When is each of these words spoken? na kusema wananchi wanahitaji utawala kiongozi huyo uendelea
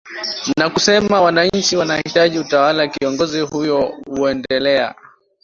na 0.57 0.69
kusema 0.69 1.21
wananchi 1.21 1.77
wanahitaji 1.77 2.39
utawala 2.39 2.87
kiongozi 2.87 3.41
huyo 3.41 3.93
uendelea 4.07 4.95